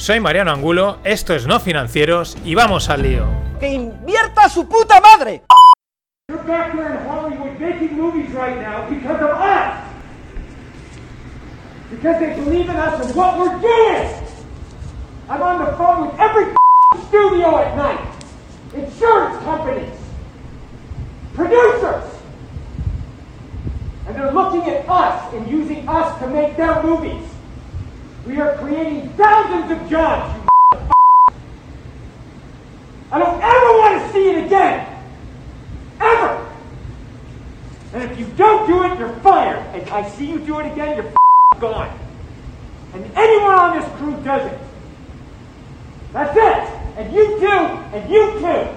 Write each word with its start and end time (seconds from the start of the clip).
Soy 0.00 0.18
Mariano 0.18 0.50
Angulo, 0.50 0.96
esto 1.04 1.34
es 1.34 1.46
No 1.46 1.60
Financieros 1.60 2.34
y 2.42 2.54
vamos 2.54 2.88
al 2.88 3.02
lío. 3.02 3.26
¡Que 3.60 3.68
invierta 3.68 4.48
su 4.48 4.66
puta 4.66 4.98
madre! 4.98 5.42
You're 6.30 6.42
back 6.44 6.72
there 6.72 6.94
in 6.94 7.06
Hollywood 7.06 7.60
making 7.60 7.98
movies 7.98 8.30
right 8.30 8.56
now 8.62 8.88
because 8.88 9.20
of 9.20 9.28
us. 9.28 9.74
Because 11.90 12.18
they 12.18 12.34
believe 12.34 12.70
in 12.70 12.76
us 12.76 13.04
and 13.04 13.14
what 13.14 13.38
we're 13.38 13.60
doing. 13.60 14.08
I'm 15.28 15.42
on 15.42 15.66
the 15.66 15.72
phone 15.76 16.06
with 16.06 16.18
every 16.18 16.46
studio 17.08 17.58
at 17.58 17.76
night. 17.76 18.00
Insurance 18.74 19.36
companies. 19.44 19.94
Producers. 21.34 22.04
And 24.06 24.16
they're 24.16 24.32
looking 24.32 24.62
at 24.62 24.88
us 24.88 25.34
and 25.34 25.46
using 25.46 25.86
us 25.86 26.18
to 26.20 26.26
make 26.28 26.56
their 26.56 26.82
movies. 26.82 27.29
We 28.26 28.40
are 28.40 28.56
creating 28.58 29.08
thousands 29.10 29.70
of 29.70 29.90
jobs, 29.90 30.36
you 30.36 30.50
I 33.12 33.18
don't 33.18 33.42
ever 33.42 33.78
want 33.78 34.02
to 34.02 34.12
see 34.12 34.30
it 34.30 34.44
again. 34.44 34.86
Ever. 36.00 36.48
And 37.92 38.10
if 38.10 38.18
you 38.18 38.26
don't 38.36 38.66
do 38.68 38.84
it, 38.84 38.98
you're 38.98 39.14
fired. 39.16 39.58
And 39.74 39.88
I 39.90 40.08
see 40.10 40.26
you 40.26 40.38
do 40.38 40.60
it 40.60 40.70
again, 40.70 40.96
you're 40.96 41.12
gone. 41.58 41.98
And 42.94 43.04
anyone 43.16 43.54
on 43.54 43.80
this 43.80 43.88
crew 43.98 44.12
does 44.22 44.52
it. 44.52 44.58
That's 46.12 46.36
it. 46.36 46.98
And 46.98 47.12
you 47.12 47.40
too, 47.40 47.46
and 47.46 48.10
you 48.10 48.32
too, 48.38 48.68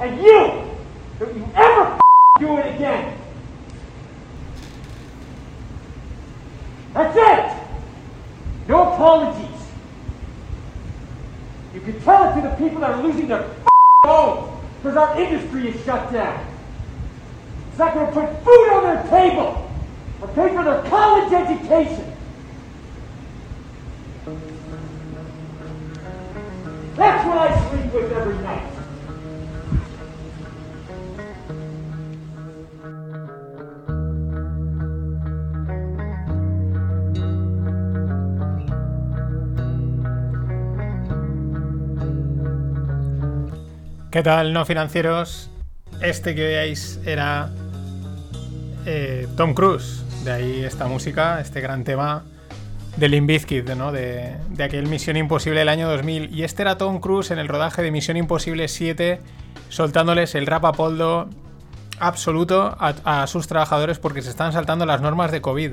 and 0.00 0.22
you. 0.22 0.64
Don't 1.18 1.36
you 1.36 1.48
ever 1.54 1.98
do 2.38 2.58
it 2.58 2.74
again. 2.74 3.16
That's 6.92 7.16
it. 7.16 7.63
No 8.68 8.94
apologies. 8.94 9.60
You 11.74 11.80
can 11.80 12.00
tell 12.00 12.30
it 12.30 12.40
to 12.40 12.48
the 12.48 12.54
people 12.56 12.80
that 12.80 12.90
are 12.90 13.02
losing 13.02 13.28
their 13.28 13.48
homes 14.04 14.62
because 14.78 14.96
our 14.96 15.20
industry 15.20 15.68
is 15.68 15.84
shut 15.84 16.12
down. 16.12 16.46
It's 17.68 17.78
not 17.78 17.94
going 17.94 18.06
to 18.06 18.12
put 18.12 18.44
food 18.44 18.70
on 18.72 18.82
their 18.84 19.02
table 19.10 19.70
or 20.22 20.28
pay 20.28 20.54
for 20.54 20.64
their 20.64 20.82
college 20.84 21.32
education. 21.32 22.12
That's 26.96 27.26
what 27.26 27.38
I 27.38 27.70
sleep 27.70 27.92
with 27.92 28.12
every 28.12 28.38
night. 28.44 28.73
¿Qué 44.14 44.22
tal, 44.22 44.52
no 44.52 44.64
financieros? 44.64 45.50
Este 46.00 46.36
que 46.36 46.44
veáis 46.44 47.00
era 47.04 47.50
eh, 48.86 49.26
Tom 49.36 49.54
Cruise. 49.54 50.04
De 50.22 50.30
ahí 50.30 50.62
esta 50.62 50.86
música, 50.86 51.40
este 51.40 51.60
gran 51.60 51.82
tema 51.82 52.22
de 52.96 53.08
Limp 53.08 53.28
¿no? 53.76 53.90
De, 53.90 54.36
de 54.50 54.62
aquel 54.62 54.86
Misión 54.86 55.16
Imposible 55.16 55.58
del 55.58 55.68
año 55.68 55.88
2000. 55.88 56.32
Y 56.32 56.44
este 56.44 56.62
era 56.62 56.78
Tom 56.78 57.00
Cruise 57.00 57.32
en 57.32 57.40
el 57.40 57.48
rodaje 57.48 57.82
de 57.82 57.90
Misión 57.90 58.16
Imposible 58.16 58.68
7, 58.68 59.18
soltándoles 59.68 60.36
el 60.36 60.46
rap 60.46 60.64
a 60.66 60.72
poldo 60.74 61.28
absoluto 61.98 62.76
a, 62.78 63.26
sus 63.26 63.48
trabajadores 63.48 63.98
porque 63.98 64.22
se 64.22 64.30
están 64.30 64.52
saltando 64.52 64.86
las 64.86 65.00
normas 65.00 65.32
de 65.32 65.40
COVID. 65.40 65.72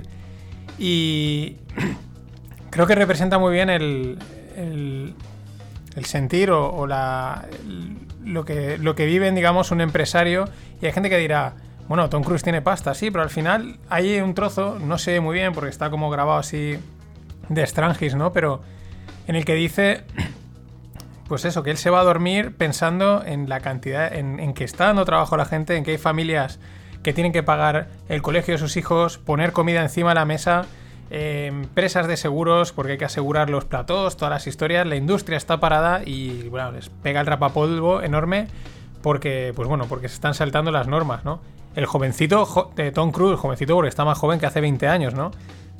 Y 0.80 1.58
creo 2.72 2.88
que 2.88 2.96
representa 2.96 3.38
muy 3.38 3.54
bien 3.54 3.70
el, 3.70 4.18
el, 4.56 5.14
el 5.96 6.06
sentir 6.06 6.50
o, 6.50 6.88
la, 6.88 7.46
lo, 8.24 8.46
que, 8.46 8.78
lo 8.78 8.96
que 8.96 9.06
viven, 9.06 9.36
digamos, 9.36 9.72
un 9.72 9.82
empresario. 9.82 10.46
Y 10.82 10.86
hay 10.86 10.92
gente 10.92 11.10
que 11.10 11.18
dirá, 11.18 11.54
bueno, 11.88 12.10
Tom 12.10 12.24
Cruise 12.24 12.44
tiene 12.44 12.62
pasta, 12.62 12.94
sí, 12.94 13.12
pero 13.12 13.24
al 13.24 13.30
final 13.30 13.80
hay 13.90 14.20
un 14.20 14.34
trozo, 14.34 14.80
no 14.80 14.98
sé 14.98 15.20
muy 15.20 15.36
bien 15.36 15.54
porque 15.54 15.70
está 15.70 15.90
como 15.90 16.10
grabado 16.10 16.40
así 16.40 16.78
de 17.50 17.68
Strangis, 17.68 18.16
¿no? 18.16 18.32
Pero 18.32 18.62
en 19.28 19.36
el 19.36 19.46
que 19.46 19.56
dice, 19.56 20.04
pues 21.28 21.46
eso, 21.46 21.64
que 21.64 21.72
él 21.72 21.78
se 21.78 21.90
va 21.90 22.00
a 22.00 22.04
dormir 22.04 22.56
pensando 22.56 23.24
en 23.26 23.50
la 23.50 23.60
cantidad, 23.60 24.14
en, 24.14 24.40
en 24.40 24.54
que 24.54 24.64
está 24.64 24.86
dando 24.86 25.06
trabajo 25.06 25.38
la 25.38 25.46
gente, 25.46 25.76
en 25.76 25.84
que 25.84 25.92
hay 25.92 25.98
familias 25.98 26.60
que 27.04 27.14
tienen 27.14 27.32
que 27.32 27.44
pagar 27.44 27.88
el 28.10 28.22
colegio 28.22 28.54
de 28.54 28.58
sus 28.60 28.78
hijos, 28.78 29.18
poner 29.18 29.52
comida 29.52 29.82
encima 29.82 30.10
de 30.10 30.16
la 30.16 30.26
mesa, 30.26 30.66
empresas 31.14 32.08
de 32.08 32.16
seguros, 32.16 32.72
porque 32.72 32.94
hay 32.94 32.98
que 32.98 33.06
asegurar 33.06 33.50
los 33.50 33.66
platós, 33.66 34.16
todas 34.16 34.32
las 34.32 34.48
historias, 34.48 34.88
la 34.88 34.96
industria 34.96 35.38
está 35.38 35.60
parada 35.60 36.02
y 36.06 36.48
bueno, 36.50 36.72
les 36.72 36.90
pega 36.90 37.20
el 37.20 37.28
rapapolvo 37.28 38.02
enorme 38.02 38.48
porque, 39.04 39.52
pues 39.56 39.68
bueno, 39.68 39.88
porque 39.90 40.08
se 40.08 40.16
están 40.16 40.34
saltando 40.34 40.72
las 40.72 40.88
normas, 40.88 41.26
¿no? 41.26 41.42
El 41.76 41.86
jovencito 41.86 42.46
jo- 42.46 42.72
de 42.76 42.92
Tom 42.92 43.12
Cruise, 43.12 43.38
jovencito 43.40 43.76
porque 43.76 43.90
está 43.90 44.06
más 44.06 44.18
joven 44.18 44.40
que 44.40 44.46
hace 44.46 44.62
20 44.62 44.88
años, 44.88 45.14
¿no? 45.14 45.32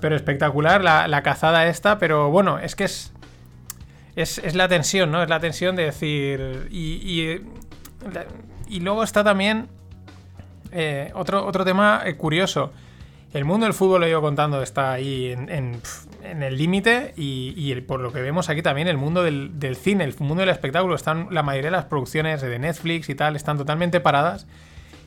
Pero 0.02 0.16
espectacular 0.16 0.84
la, 0.84 1.22
cazada 1.24 1.68
esta, 1.68 1.98
pero 1.98 2.30
bueno, 2.30 2.60
es 2.60 2.76
que 2.76 2.84
es, 2.86 3.14
es, 4.16 4.56
la 4.56 4.68
tensión, 4.68 5.12
¿no? 5.12 5.22
Es 5.24 5.30
la 5.30 5.40
tensión 5.40 5.76
de 5.76 5.84
decir. 5.86 6.68
Y, 6.72 7.40
y 8.68 8.80
luego 8.80 9.04
está 9.04 9.24
también 9.24 9.68
eh, 10.72 11.12
otro, 11.14 11.46
otro 11.46 11.64
tema 11.64 12.02
eh, 12.06 12.16
curioso. 12.16 12.72
El 13.34 13.46
mundo 13.46 13.66
del 13.66 13.74
fútbol, 13.74 14.02
lo 14.02 14.08
he 14.08 14.10
ido 14.10 14.22
contando, 14.22 14.62
está 14.62 14.92
ahí 14.92 15.32
en, 15.32 15.50
en, 15.50 16.44
el 16.44 16.58
límite 16.58 17.14
y, 17.16 17.74
por 17.82 18.02
lo 18.02 18.12
que 18.12 18.22
vemos 18.22 18.50
aquí 18.50 18.62
también 18.62 18.90
el 18.90 18.98
mundo 18.98 19.24
del, 19.24 19.58
del 19.58 19.78
cine, 19.78 20.04
el 20.04 20.14
mundo 20.20 20.42
del 20.42 20.50
espectáculo, 20.50 20.96
están 20.96 21.28
la 21.32 21.42
mayoría 21.42 21.70
de 21.70 21.78
las 21.78 21.86
producciones 21.86 22.42
de 22.42 22.60
Netflix 22.60 23.08
y 23.10 23.16
tal, 23.16 23.38
están 23.38 23.58
totalmente 23.58 24.02
paradas 24.02 24.48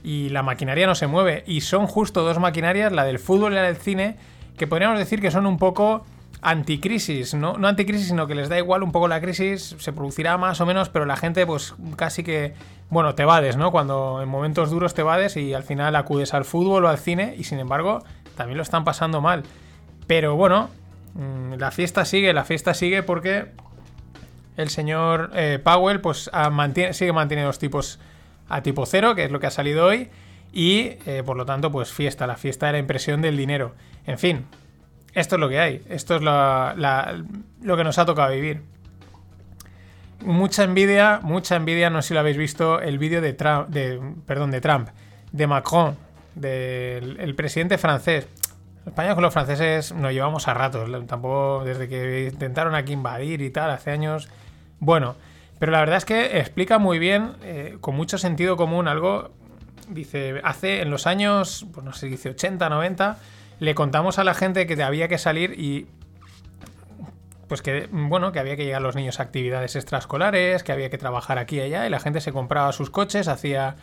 y 0.03 0.29
la 0.29 0.43
maquinaria 0.43 0.87
no 0.87 0.95
se 0.95 1.07
mueve. 1.07 1.45
Y 1.47 1.63
son 1.63 1.87
justo 1.87 2.23
dos 2.23 2.39
maquinarias, 2.39 2.93
la 2.93 3.05
del 3.05 3.19
fútbol 3.19 3.53
y 3.53 3.57
la 3.57 3.63
del 3.63 3.77
cine, 3.77 4.17
que 4.57 4.67
podríamos 4.67 4.99
decir 4.99 5.21
que 5.21 5.31
son 5.31 5.47
un 5.47 5.59
poco 5.59 6.07
anticrisis, 6.45 7.35
¿no? 7.35 7.57
Anticrisis, 7.67 8.09
sino 8.09 8.27
que 8.27 8.35
les 8.35 8.51
da 8.51 8.59
igual 8.59 8.83
un 8.83 8.93
poco 8.93 9.09
la 9.09 9.21
crisis, 9.21 9.75
se 9.79 9.93
producirá 9.93 10.37
más 10.37 10.61
o 10.61 10.67
menos, 10.67 10.91
pero 10.91 11.07
la 11.07 11.17
gente 11.17 11.47
pues 11.47 11.75
casi 11.97 12.23
que, 12.23 12.53
bueno, 12.91 13.15
te 13.15 13.25
vades, 13.25 13.57
¿no? 13.57 13.71
Cuando 13.71 14.21
en 14.23 14.29
momentos 14.29 14.71
duros 14.71 14.93
te 14.93 15.03
vades 15.03 15.39
y 15.39 15.55
al 15.55 15.63
final 15.63 15.97
acudes 15.97 16.35
al 16.35 16.45
fútbol 16.45 16.85
o 16.85 16.89
al 16.89 16.99
cine 16.99 17.35
y 17.39 17.45
sin 17.45 17.59
embargo 17.59 18.05
también 18.37 18.59
lo 18.59 18.63
están 18.63 18.85
pasando 18.85 19.23
mal. 19.23 19.43
Pero 20.07 20.37
bueno, 20.37 20.69
mm, 21.15 21.55
la 21.55 21.71
fiesta 21.71 22.05
sigue, 22.05 22.35
la 22.35 22.45
fiesta 22.45 22.75
sigue 22.75 23.03
porque 23.03 23.47
el 24.59 24.69
señor 24.69 25.31
eh, 25.35 25.59
Powell 25.65 26.03
pues 26.03 26.31
sigue 26.93 27.13
manteniendo 27.15 27.49
los 27.49 27.59
tipos 27.59 27.99
a 28.51 28.63
tipo 28.63 28.85
cero, 28.85 29.15
que 29.15 29.25
es 29.25 29.31
lo 29.31 29.41
que 29.41 29.47
ha 29.47 29.51
salido 29.51 29.87
hoy, 29.87 30.11
y 30.53 30.99
eh, 31.07 31.23
por 31.25 31.39
lo 31.39 31.47
tanto 31.47 31.73
pues 31.73 31.91
fiesta, 31.91 32.27
la 32.27 32.37
fiesta 32.37 32.67
de 32.67 32.73
la 32.73 32.79
impresión 32.79 33.23
del 33.23 33.39
dinero. 33.39 33.75
En 34.07 34.19
fin, 34.19 34.45
esto 35.15 35.37
es 35.37 35.41
lo 35.41 35.49
que 35.49 35.59
hay, 35.61 35.83
esto 35.89 36.17
es 36.17 36.23
la- 36.23 37.23
lo 37.63 37.77
que 37.77 37.85
nos 37.85 37.99
ha 37.99 38.05
tocado 38.05 38.33
vivir. 38.33 38.63
Mucha 40.25 40.65
envidia, 40.65 41.21
mucha 41.23 41.57
envidia, 41.57 41.91
no 41.91 42.01
sé 42.01 42.09
si 42.09 42.15
lo 42.15 42.21
habéis 42.21 42.37
visto, 42.39 42.81
el 42.81 42.99
vídeo 42.99 43.21
de 43.21 43.35
Trump, 43.35 43.69
de, 43.69 44.01
de 44.01 44.61
Trump, 44.61 44.89
de 45.33 45.47
Macron, 45.47 45.97
del 46.35 47.19
el 47.21 47.35
presidente 47.35 47.77
francés. 47.77 48.27
España 48.87 49.15
con 49.15 49.23
los 49.23 49.33
franceses 49.33 49.93
nos 49.93 50.13
llevamos 50.13 50.49
a 50.49 50.55
ratos, 50.55 50.89
tampoco 51.07 51.63
desde 51.65 51.89
que 51.89 52.31
intentaron 52.33 52.75
aquí 52.75 52.93
invadir 52.93 53.43
y 53.43 53.51
tal, 53.51 53.71
hace 53.71 53.91
años. 53.91 54.29
Bueno, 54.79 55.15
pero 55.59 55.73
la 55.73 55.81
verdad 55.81 55.97
es 55.99 56.05
que 56.05 56.39
explica 56.39 56.79
muy 56.79 56.99
bien, 56.99 57.33
eh, 57.43 57.77
con 57.81 57.95
mucho 57.95 58.17
sentido 58.19 58.57
común, 58.57 58.89
algo. 58.89 59.31
Dice, 59.89 60.41
hace 60.45 60.81
en 60.81 60.91
los 60.91 61.07
años, 61.07 61.67
pues 61.75 61.85
no 61.85 61.93
sé, 61.93 62.07
dice 62.07 62.31
80, 62.31 62.69
90, 62.71 63.19
le 63.61 63.75
contamos 63.75 64.19
a 64.19 64.25
la 64.25 64.35
gente 64.35 64.67
que 64.67 64.83
había 64.83 65.09
que 65.09 65.19
salir 65.19 65.59
y 65.59 65.87
pues 67.49 67.61
que 67.63 67.89
bueno, 67.93 68.33
que 68.33 68.39
había 68.39 68.57
que 68.57 68.65
llegar 68.65 68.83
los 68.83 68.97
niños 68.97 69.21
a 69.21 69.25
actividades 69.25 69.77
extraescolares, 69.77 70.63
que 70.63 70.73
había 70.73 70.91
que 70.91 70.99
trabajar 70.99 71.39
aquí 71.39 71.57
y 71.57 71.61
allá, 71.61 71.87
y 71.87 71.91
la 71.91 72.01
gente 72.01 72.21
se 72.21 72.33
compraba 72.33 72.73
sus 72.73 72.91
coches, 72.91 73.29
hacía 73.29 73.77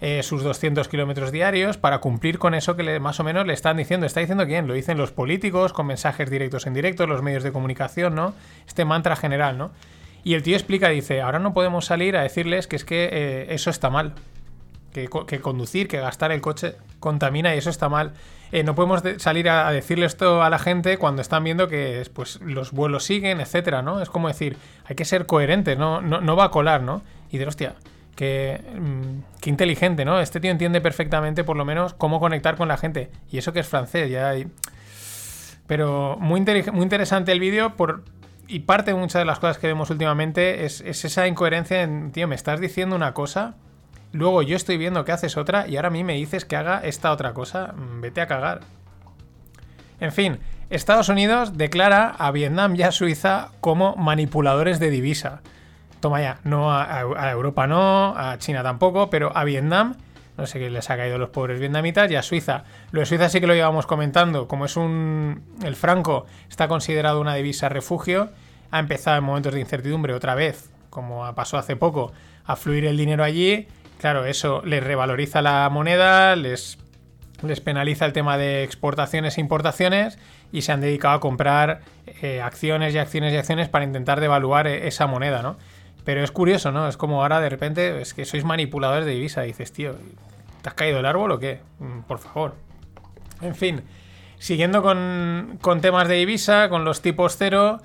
eh, 0.00 0.22
sus 0.22 0.42
200 0.42 0.88
kilómetros 0.88 1.30
diarios 1.32 1.78
para 1.78 1.98
cumplir 2.00 2.38
con 2.38 2.52
eso 2.54 2.76
que 2.76 2.82
le- 2.82 3.00
más 3.00 3.18
o 3.20 3.24
menos 3.24 3.46
le 3.46 3.54
están 3.54 3.76
diciendo. 3.78 4.04
¿Está 4.06 4.20
diciendo 4.20 4.44
quién? 4.46 4.66
Lo 4.66 4.74
dicen 4.74 4.98
los 4.98 5.12
políticos, 5.12 5.72
con 5.72 5.86
mensajes 5.86 6.28
directos 6.30 6.66
en 6.66 6.74
directo, 6.74 7.06
los 7.06 7.22
medios 7.22 7.42
de 7.44 7.52
comunicación, 7.52 8.14
¿no? 8.14 8.34
Este 8.66 8.84
mantra 8.84 9.16
general, 9.16 9.56
¿no? 9.56 9.70
Y 10.24 10.34
el 10.34 10.42
tío 10.42 10.56
explica, 10.56 10.88
dice, 10.88 11.22
ahora 11.22 11.38
no 11.38 11.54
podemos 11.54 11.86
salir 11.86 12.16
a 12.16 12.22
decirles 12.22 12.66
que 12.66 12.76
es 12.76 12.84
que 12.84 13.08
eh, 13.12 13.46
eso 13.54 13.70
está 13.70 13.88
mal. 13.88 14.14
Que, 14.96 15.08
co- 15.08 15.26
que 15.26 15.42
conducir, 15.42 15.88
que 15.88 15.98
gastar 16.00 16.32
el 16.32 16.40
coche 16.40 16.76
contamina 17.00 17.54
y 17.54 17.58
eso 17.58 17.68
está 17.68 17.90
mal. 17.90 18.12
Eh, 18.50 18.62
no 18.62 18.74
podemos 18.74 19.02
de- 19.02 19.18
salir 19.18 19.50
a, 19.50 19.70
decirle 19.70 20.06
esto 20.06 20.42
a 20.42 20.48
la 20.48 20.58
gente 20.58 20.96
cuando 20.96 21.20
están 21.20 21.44
viendo 21.44 21.68
que 21.68 22.02
pues, 22.14 22.40
los 22.40 22.72
vuelos 22.72 23.04
siguen, 23.04 23.42
etcétera, 23.42 23.82
¿no? 23.82 24.00
Es 24.00 24.08
como 24.08 24.28
decir, 24.28 24.56
hay 24.86 24.96
que 24.96 25.04
ser 25.04 25.26
coherentes, 25.26 25.76
no, 25.76 26.00
no, 26.00 26.34
va 26.34 26.44
a 26.44 26.50
colar, 26.50 26.80
¿no? 26.80 27.02
Y 27.30 27.36
de 27.36 27.46
hostia, 27.46 27.74
que, 28.14 28.58
mm, 28.74 29.40
qué 29.42 29.50
inteligente, 29.50 30.06
¿no? 30.06 30.18
Este 30.18 30.40
tío 30.40 30.50
entiende 30.50 30.80
perfectamente, 30.80 31.44
por 31.44 31.58
lo 31.58 31.66
menos, 31.66 31.92
cómo 31.92 32.18
conectar 32.18 32.56
con 32.56 32.68
la 32.68 32.78
gente. 32.78 33.10
Y 33.30 33.36
eso 33.36 33.52
que 33.52 33.60
es 33.60 33.68
francés, 33.68 34.08
ya 34.10 34.30
hay... 34.30 34.46
Pero 35.66 36.16
muy 36.18 36.40
interesante 36.40 37.32
el 37.32 37.40
vídeo 37.40 37.76
por... 37.76 38.02
Y 38.48 38.60
parte 38.60 38.92
de 38.92 38.96
muchas 38.96 39.20
de 39.20 39.26
las 39.26 39.40
cosas 39.40 39.58
que 39.58 39.66
vemos 39.66 39.90
últimamente 39.90 40.64
es, 40.64 40.80
es 40.80 41.04
esa 41.04 41.26
incoherencia 41.26 41.82
en, 41.82 42.12
tío, 42.12 42.26
me 42.28 42.34
estás 42.34 42.60
diciendo 42.60 42.96
una 42.96 43.12
cosa, 43.12 43.56
luego 44.16 44.42
yo 44.42 44.56
estoy 44.56 44.76
viendo 44.76 45.04
que 45.04 45.12
haces 45.12 45.36
otra 45.36 45.68
y 45.68 45.76
ahora 45.76 45.88
a 45.88 45.92
mí 45.92 46.04
me 46.04 46.14
dices 46.14 46.44
que 46.44 46.56
haga 46.56 46.80
esta 46.82 47.12
otra 47.12 47.32
cosa, 47.32 47.74
Mm, 47.76 48.00
vete 48.00 48.20
a 48.20 48.26
cagar. 48.26 48.60
En 50.00 50.12
fin, 50.12 50.38
Estados 50.70 51.08
Unidos 51.08 51.56
declara 51.56 52.14
a 52.18 52.30
Vietnam 52.30 52.74
y 52.76 52.82
a 52.82 52.92
Suiza 52.92 53.50
como 53.60 53.96
manipuladores 53.96 54.78
de 54.78 54.90
divisa. 54.90 55.40
Toma 56.00 56.20
ya, 56.20 56.40
no 56.44 56.70
a, 56.72 57.30
Europa 57.30 57.66
no, 57.66 58.14
a 58.16 58.38
China 58.38 58.62
tampoco, 58.62 59.08
pero 59.08 59.34
a 59.34 59.44
Vietnam, 59.44 59.96
no 60.36 60.46
sé 60.46 60.58
qué 60.58 60.68
les 60.68 60.90
ha 60.90 60.96
caído 60.96 61.16
a 61.16 61.18
los 61.18 61.30
pobres 61.30 61.58
vietnamitas, 61.58 62.10
y 62.10 62.16
a 62.16 62.22
Suiza. 62.22 62.64
Lo 62.90 63.00
de 63.00 63.06
Suiza 63.06 63.30
sí 63.30 63.40
que 63.40 63.46
lo 63.46 63.54
llevamos 63.54 63.86
comentando, 63.86 64.46
como 64.46 64.66
es 64.66 64.76
un... 64.76 65.42
el 65.64 65.76
franco 65.76 66.26
está 66.50 66.68
considerado 66.68 67.20
una 67.20 67.34
divisa 67.34 67.70
refugio, 67.70 68.30
ha 68.70 68.78
empezado 68.78 69.16
en 69.16 69.24
momentos 69.24 69.54
de 69.54 69.60
incertidumbre 69.60 70.12
otra 70.12 70.34
vez, 70.34 70.70
como 70.90 71.34
pasó 71.34 71.56
hace 71.56 71.76
poco, 71.76 72.12
a 72.44 72.56
fluir 72.56 72.84
el 72.84 72.98
dinero 72.98 73.24
allí. 73.24 73.66
Claro, 73.98 74.26
eso 74.26 74.62
les 74.64 74.82
revaloriza 74.82 75.42
la 75.42 75.68
moneda, 75.70 76.36
les 76.36 76.78
les 77.42 77.60
penaliza 77.60 78.06
el 78.06 78.12
tema 78.12 78.38
de 78.38 78.62
exportaciones 78.62 79.36
e 79.36 79.40
importaciones 79.40 80.18
y 80.52 80.62
se 80.62 80.72
han 80.72 80.80
dedicado 80.80 81.16
a 81.16 81.20
comprar 81.20 81.80
eh, 82.22 82.40
acciones 82.40 82.94
y 82.94 82.98
acciones 82.98 83.32
y 83.32 83.36
acciones 83.36 83.68
para 83.68 83.84
intentar 83.84 84.20
devaluar 84.20 84.66
eh, 84.66 84.86
esa 84.88 85.06
moneda, 85.06 85.42
¿no? 85.42 85.56
Pero 86.04 86.22
es 86.22 86.30
curioso, 86.30 86.72
¿no? 86.72 86.88
Es 86.88 86.96
como 86.96 87.22
ahora 87.22 87.40
de 87.40 87.48
repente 87.48 88.00
es 88.00 88.14
que 88.14 88.24
sois 88.24 88.44
manipuladores 88.44 89.04
de 89.04 89.12
divisa. 89.12 89.42
Dices, 89.42 89.72
tío, 89.72 89.96
¿te 90.62 90.68
has 90.68 90.74
caído 90.74 91.00
el 91.00 91.06
árbol 91.06 91.32
o 91.32 91.38
qué? 91.38 91.60
Mm, 91.80 92.00
Por 92.02 92.18
favor. 92.18 92.54
En 93.42 93.54
fin, 93.54 93.82
siguiendo 94.38 94.82
con, 94.82 95.58
con 95.60 95.80
temas 95.80 96.08
de 96.08 96.14
divisa, 96.14 96.68
con 96.68 96.84
los 96.84 97.02
tipos 97.02 97.36
cero, 97.36 97.80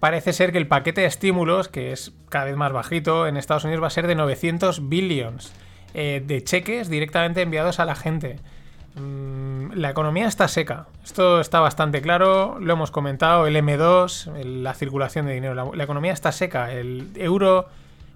parece 0.00 0.32
ser 0.32 0.50
que 0.52 0.58
el 0.58 0.66
paquete 0.66 1.02
de 1.02 1.06
estímulos, 1.06 1.68
que 1.68 1.92
es 1.92 2.12
cada 2.28 2.46
vez 2.46 2.56
más 2.56 2.72
bajito 2.72 3.26
en 3.26 3.36
Estados 3.36 3.64
Unidos, 3.64 3.82
va 3.82 3.86
a 3.88 3.90
ser 3.90 4.06
de 4.06 4.14
900 4.14 4.88
billions 4.88 5.52
eh, 5.94 6.22
de 6.26 6.42
cheques 6.42 6.88
directamente 6.88 7.42
enviados 7.42 7.78
a 7.80 7.84
la 7.84 7.94
gente. 7.94 8.38
Mm, 8.96 9.72
la 9.74 9.90
economía 9.90 10.26
está 10.26 10.48
seca. 10.48 10.86
Esto 11.04 11.40
está 11.40 11.60
bastante 11.60 12.00
claro. 12.02 12.58
Lo 12.60 12.72
hemos 12.72 12.90
comentado. 12.90 13.46
El 13.46 13.56
M2, 13.56 14.36
el- 14.36 14.64
la 14.64 14.74
circulación 14.74 15.26
de 15.26 15.34
dinero. 15.34 15.54
La, 15.54 15.64
la 15.72 15.84
economía 15.84 16.12
está 16.12 16.32
seca. 16.32 16.72
El 16.72 17.08
euro 17.16 17.68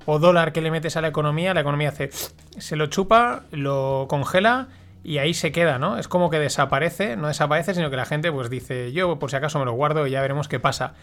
o 0.07 0.19
dólar 0.19 0.53
que 0.53 0.61
le 0.61 0.71
metes 0.71 0.97
a 0.97 1.01
la 1.01 1.09
economía, 1.09 1.55
la 1.55 1.61
economía 1.61 1.89
hace. 1.91 2.11
Se 2.59 2.77
lo 2.77 2.87
chupa, 2.87 3.43
lo 3.53 4.07
congela 4.09 4.69
y 5.03 5.19
ahí 5.19 5.33
se 5.35 5.53
queda, 5.53 5.79
¿no? 5.79 5.99
Es 5.99 6.09
como 6.09 6.29
que 6.31 6.39
desaparece. 6.39 7.17
No 7.17 7.29
desaparece, 7.29 7.75
sino 7.75 7.89
que 7.91 7.97
la 7.97 8.05
gente 8.05 8.31
pues 8.33 8.51
dice, 8.51 8.93
yo 8.93 9.19
por 9.19 9.31
si 9.31 9.37
acaso 9.37 9.59
me 9.59 9.65
lo 9.65 9.73
guardo 9.73 10.07
y 10.07 10.11
ya 10.11 10.21
veremos 10.21 10.49
qué 10.49 10.59
pasa. 10.61 10.95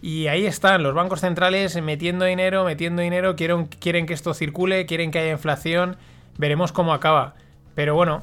Y 0.00 0.28
ahí 0.28 0.46
están 0.46 0.82
los 0.82 0.94
bancos 0.94 1.20
centrales 1.20 1.80
metiendo 1.82 2.24
dinero, 2.24 2.64
metiendo 2.64 3.02
dinero, 3.02 3.36
quieren, 3.36 3.66
quieren 3.66 4.06
que 4.06 4.14
esto 4.14 4.34
circule, 4.34 4.86
quieren 4.86 5.10
que 5.10 5.18
haya 5.18 5.32
inflación, 5.32 5.96
veremos 6.36 6.72
cómo 6.72 6.92
acaba. 6.92 7.34
Pero 7.74 7.94
bueno, 7.94 8.22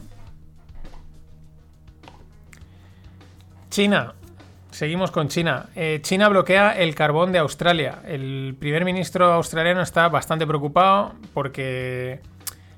China. 3.69 4.13
Seguimos 4.72 5.10
con 5.12 5.30
China. 5.30 5.68
Eh, 5.75 6.00
China 6.01 6.27
bloquea 6.27 6.77
el 6.77 6.95
carbón 6.95 7.31
de 7.31 7.39
Australia. 7.39 8.00
El 8.06 8.56
primer 8.60 8.83
ministro 8.83 9.31
australiano 9.31 9.81
está 9.81 10.10
bastante 10.10 10.45
preocupado 10.45 11.13
porque 11.33 12.19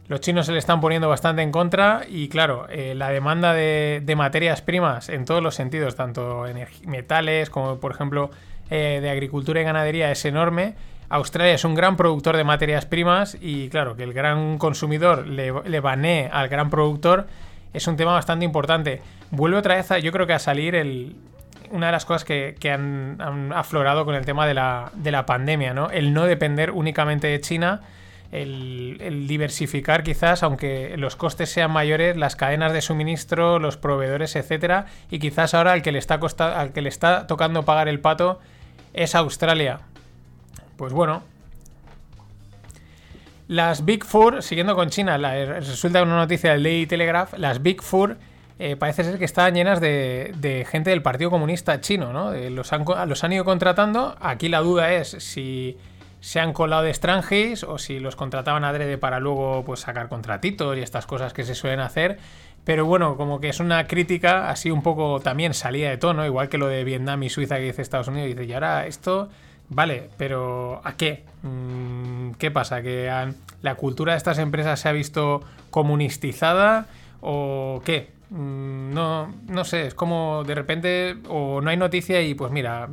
los 0.08 0.22
chinos 0.22 0.46
se 0.46 0.54
le 0.54 0.60
están 0.60 0.80
poniendo 0.80 1.10
bastante 1.10 1.42
en 1.42 1.52
contra 1.52 2.02
y 2.08 2.30
claro, 2.30 2.68
eh, 2.70 2.96
la 2.96 3.10
demanda 3.10 3.54
de, 3.54 4.02
de 4.04 4.16
materias 4.16 4.62
primas 4.62 5.10
en 5.10 5.26
todos 5.26 5.44
los 5.44 5.54
sentidos, 5.54 5.96
tanto 5.96 6.46
metales 6.86 7.50
como 7.50 7.80
por 7.80 7.92
ejemplo 7.92 8.30
eh, 8.70 9.00
de 9.02 9.10
agricultura 9.10 9.62
y 9.62 9.64
ganadería 9.64 10.12
es 10.12 10.24
enorme. 10.26 10.76
Australia 11.10 11.54
es 11.54 11.64
un 11.64 11.74
gran 11.74 11.96
productor 11.96 12.36
de 12.36 12.44
materias 12.44 12.86
primas 12.86 13.38
y 13.40 13.70
claro, 13.70 13.96
que 13.96 14.04
el 14.04 14.14
gran 14.14 14.58
consumidor 14.58 15.26
le, 15.26 15.54
le 15.66 15.80
banee 15.80 16.30
al 16.32 16.50
gran 16.50 16.70
productor 16.70 17.28
es 17.74 17.88
un 17.88 17.96
tema 17.96 18.14
bastante 18.14 18.44
importante. 18.44 19.02
Vuelve 19.32 19.58
otra 19.58 19.76
vez, 19.76 19.90
a, 19.92 20.00
yo 20.00 20.12
creo 20.12 20.28
que 20.28 20.34
a 20.34 20.40
salir 20.40 20.76
el, 20.76 21.16
una 21.72 21.88
de 21.88 21.92
las 21.92 22.06
cosas 22.06 22.26
que, 22.26 22.56
que 22.60 22.72
han, 22.72 23.18
han 23.22 23.54
aflorado 23.54 24.04
con 24.04 24.16
el 24.16 24.26
tema 24.26 24.48
de 24.48 24.54
la, 24.54 24.92
de 24.96 25.12
la 25.12 25.26
pandemia, 25.26 25.74
¿no? 25.74 25.90
El 25.92 26.14
no 26.14 26.26
depender 26.26 26.72
únicamente 26.72 27.28
de 27.28 27.40
China, 27.40 27.82
el, 28.32 29.26
diversificar 29.28 30.04
quizás, 30.04 30.44
aunque 30.44 30.96
los 30.98 31.16
costes 31.16 31.50
sean 31.50 31.72
mayores, 31.72 32.18
las 32.18 32.36
cadenas 32.36 32.74
de 32.74 32.82
suministro, 32.82 33.60
los 33.60 33.78
proveedores, 33.78 34.36
etcétera, 34.36 34.86
y 35.10 35.20
quizás 35.20 35.54
ahora 35.54 35.74
al 35.74 35.82
que 35.82 35.92
le 35.92 36.00
está 36.00 36.20
costa- 36.20 36.60
al 36.60 36.74
que 36.74 36.82
le 36.82 36.90
está 36.90 37.28
tocando 37.28 37.64
pagar 37.64 37.88
el 37.88 38.00
pato 38.00 38.40
es 38.98 39.16
Australia. 39.16 39.80
Pues 40.76 40.92
bueno, 40.94 41.24
las 43.48 43.86
Big 43.86 44.04
Four, 44.04 44.44
siguiendo 44.44 44.76
con 44.76 44.90
China, 44.90 45.18
la- 45.18 45.46
resulta 45.60 46.04
una 46.04 46.18
noticia 46.18 46.52
del 46.52 46.64
Daily 46.64 46.86
Telegraph, 46.86 47.34
las 47.38 47.62
Big 47.62 47.82
Four 47.82 48.18
eh, 48.60 48.76
parece 48.76 49.04
ser 49.04 49.20
que 49.20 49.26
están 49.26 49.54
llenas 49.54 49.80
de, 49.80 50.66
gente 50.70 50.90
del 50.90 51.02
Partido 51.04 51.30
Comunista 51.30 51.80
chino, 51.80 52.12
¿no? 52.12 52.34
Eh, 52.34 52.50
los, 52.50 52.74
han, 52.74 52.84
co- 52.84 53.06
los 53.06 53.24
han 53.24 53.32
ido 53.34 53.46
contratando. 53.46 54.18
Aquí 54.20 54.50
la 54.50 54.60
duda 54.62 54.92
es 54.94 55.10
si 55.20 55.78
se 56.20 56.40
han 56.40 56.52
colado 56.54 56.82
de 56.82 56.90
extranjis 56.90 57.64
o 57.64 57.78
si 57.78 58.00
los 58.00 58.16
contrataban 58.16 58.64
adrede 58.64 58.98
para 58.98 59.20
luego 59.20 59.64
pues 59.64 59.82
sacar 59.82 60.10
contratitos 60.10 60.76
y 60.76 60.82
estas 60.82 61.06
cosas 61.06 61.34
que 61.34 61.44
se 61.44 61.54
suelen 61.54 61.80
hacer. 61.80 62.18
Pero 62.68 62.86
bueno, 62.86 63.16
como 63.16 63.40
que 63.40 63.48
es 63.48 63.62
una 63.62 63.88
crítica 63.88 64.50
así 64.50 64.72
un 64.72 64.84
poco 64.84 65.22
también 65.22 65.54
salida 65.54 65.90
de 65.90 65.96
tono, 65.96 66.26
igual 66.26 66.50
que 66.50 66.58
lo 66.58 66.68
de 66.68 66.84
Vietnam 66.84 67.24
y 67.24 67.30
Suiza 67.30 67.56
que 67.56 67.62
dice 67.62 67.82
Estados 67.82 68.10
Unidos. 68.10 68.28
Dice, 68.28 68.44
y 68.44 68.52
ahora 68.52 68.88
esto, 68.88 69.30
vale, 69.70 70.10
pero 70.18 70.82
¿a 70.84 70.98
qué? 70.98 71.24
Mm, 71.44 72.32
¿Qué 72.32 72.52
pasa? 72.52 72.82
¿Que 72.82 73.10
la 73.62 73.76
cultura 73.76 74.12
de 74.12 74.18
estas 74.18 74.38
empresas 74.38 74.82
se 74.82 74.90
ha 74.90 74.92
visto 74.92 75.46
comunistizada 75.70 76.88
o 77.22 77.82
qué? 77.86 78.12
Mm, 78.32 78.94
No, 78.94 79.34
no 79.48 79.64
sé, 79.64 79.88
es 79.88 79.94
como 79.94 80.44
de 80.44 80.54
repente 80.54 81.16
o 81.30 81.62
no 81.62 81.70
hay 81.70 81.78
noticia 81.78 82.22
y 82.22 82.34
pues 82.34 82.52
mira, 82.52 82.90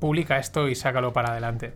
publica 0.00 0.38
esto 0.38 0.68
y 0.70 0.74
sácalo 0.74 1.12
para 1.12 1.32
adelante. 1.32 1.74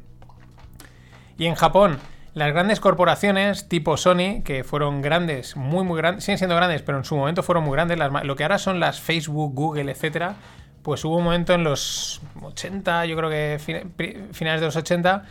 Y 1.37 1.45
en 1.45 1.55
Japón, 1.55 1.99
las 2.35 2.53
grandes 2.53 2.81
corporaciones 2.81 3.69
tipo 3.69 3.97
Sony, 3.97 4.43
que 4.45 4.65
fueron 4.65 5.03
grandes, 5.03 5.57
muy 5.57 5.85
muy 5.85 5.99
grandes, 5.99 6.25
siguen 6.25 6.39
siendo 6.39 6.57
grandes, 6.57 6.83
pero 6.83 6.99
en 6.99 7.05
su 7.05 7.17
momento 7.17 7.43
fueron 7.43 7.65
muy 7.65 7.73
grandes, 7.73 7.99
las 7.99 8.25
lo 8.25 8.37
que 8.37 8.45
ahora 8.45 8.59
son 8.59 8.81
las 8.81 9.01
Facebook, 9.01 9.55
Google, 9.55 9.91
etcétera, 9.91 10.37
pues 10.83 11.05
hubo 11.05 11.17
un 11.19 11.25
momento 11.25 11.53
en 11.53 11.63
los 11.63 12.23
80, 12.41 13.07
yo 13.07 13.17
creo 13.17 13.29
que 13.31 13.59
finales 14.33 14.61
de 14.61 14.67
los 14.67 14.77
80, 14.77 15.25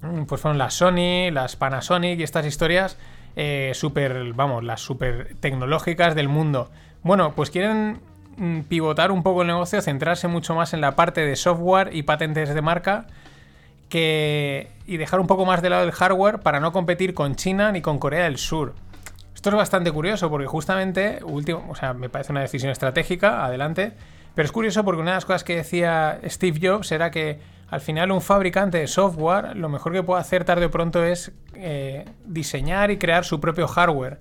mm, 0.00 0.22
pues 0.24 0.40
fueron 0.40 0.56
las 0.56 0.74
Sony, 0.74 1.30
las 1.30 1.56
Panasonic 1.56 2.18
y 2.18 2.22
estas 2.22 2.46
historias 2.46 2.96
eh, 3.36 3.72
súper, 3.74 4.32
vamos, 4.32 4.64
las 4.64 4.80
súper 4.80 5.36
tecnológicas 5.38 6.14
del 6.14 6.28
mundo. 6.28 6.70
Bueno, 7.02 7.34
pues 7.34 7.50
quieren 7.50 8.00
mm, 8.36 8.60
pivotar 8.62 9.12
un 9.12 9.22
poco 9.22 9.42
el 9.42 9.48
negocio, 9.48 9.80
centrarse 9.82 10.28
mucho 10.28 10.54
más 10.54 10.72
en 10.72 10.80
la 10.80 10.96
parte 10.96 11.20
de 11.20 11.36
software 11.36 11.90
y 11.94 12.02
patentes 12.02 12.54
de 12.54 12.62
marca 12.62 13.06
que 13.90 14.70
y 14.86 14.96
dejar 14.96 15.20
un 15.20 15.26
poco 15.26 15.44
más 15.44 15.60
de 15.60 15.68
lado 15.68 15.84
el 15.84 15.92
hardware 15.92 16.38
para 16.38 16.60
no 16.60 16.72
competir 16.72 17.12
con 17.12 17.36
China 17.36 17.70
ni 17.72 17.82
con 17.82 17.98
Corea 17.98 18.24
del 18.24 18.38
Sur. 18.38 18.74
Esto 19.34 19.50
es 19.50 19.56
bastante 19.56 19.92
curioso 19.92 20.30
porque 20.30 20.46
justamente, 20.46 21.20
último, 21.22 21.66
o 21.68 21.74
sea, 21.74 21.92
me 21.92 22.08
parece 22.08 22.32
una 22.32 22.40
decisión 22.40 22.70
estratégica, 22.72 23.44
adelante, 23.44 23.92
pero 24.34 24.46
es 24.46 24.52
curioso 24.52 24.84
porque 24.84 25.00
una 25.00 25.12
de 25.12 25.16
las 25.16 25.24
cosas 25.24 25.44
que 25.44 25.56
decía 25.56 26.20
Steve 26.24 26.58
Jobs 26.62 26.92
era 26.92 27.10
que 27.10 27.38
al 27.68 27.80
final 27.80 28.10
un 28.10 28.20
fabricante 28.20 28.78
de 28.78 28.86
software 28.86 29.56
lo 29.56 29.68
mejor 29.68 29.92
que 29.92 30.02
puede 30.02 30.20
hacer 30.20 30.44
tarde 30.44 30.66
o 30.66 30.70
pronto 30.70 31.04
es 31.04 31.32
eh, 31.54 32.04
diseñar 32.24 32.90
y 32.90 32.98
crear 32.98 33.24
su 33.24 33.40
propio 33.40 33.68
hardware, 33.68 34.18